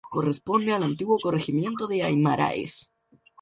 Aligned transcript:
Corresponde 0.09 0.73
al 0.73 0.81
antiguo 0.81 1.19
Corregimiento 1.21 1.85
de 1.85 2.01
Aymaraes. 2.01 2.89